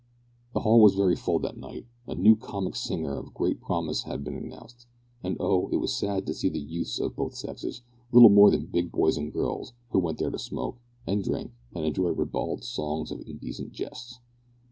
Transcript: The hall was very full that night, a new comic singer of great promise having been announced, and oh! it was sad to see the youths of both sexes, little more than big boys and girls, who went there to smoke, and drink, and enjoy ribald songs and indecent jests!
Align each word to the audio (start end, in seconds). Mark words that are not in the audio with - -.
The 0.55 0.61
hall 0.61 0.81
was 0.81 0.95
very 0.95 1.15
full 1.15 1.37
that 1.41 1.57
night, 1.59 1.85
a 2.07 2.15
new 2.15 2.35
comic 2.35 2.75
singer 2.75 3.15
of 3.19 3.35
great 3.35 3.61
promise 3.61 4.01
having 4.01 4.23
been 4.23 4.35
announced, 4.35 4.87
and 5.21 5.37
oh! 5.39 5.69
it 5.71 5.75
was 5.75 5.93
sad 5.95 6.25
to 6.25 6.33
see 6.33 6.49
the 6.49 6.59
youths 6.59 6.97
of 6.97 7.15
both 7.15 7.35
sexes, 7.35 7.83
little 8.11 8.31
more 8.31 8.49
than 8.49 8.65
big 8.65 8.91
boys 8.91 9.15
and 9.15 9.31
girls, 9.31 9.73
who 9.91 9.99
went 9.99 10.17
there 10.17 10.31
to 10.31 10.39
smoke, 10.39 10.79
and 11.05 11.23
drink, 11.23 11.51
and 11.75 11.85
enjoy 11.85 12.09
ribald 12.09 12.63
songs 12.63 13.11
and 13.11 13.21
indecent 13.27 13.73
jests! 13.73 14.17